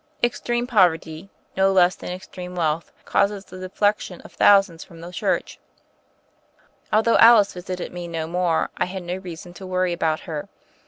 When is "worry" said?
9.67-9.93